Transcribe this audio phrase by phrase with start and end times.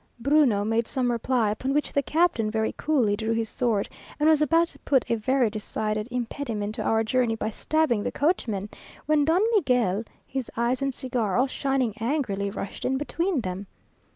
[0.19, 3.87] Bruno made some reply, upon which the captain very coolly drew his sword,
[4.19, 8.11] and was about to put a very decided impediment to our journey by stabbing the
[8.11, 8.67] coachman,
[9.05, 13.67] when Don Miguel, his eyes and cigar all shining angrily, rushed in between them.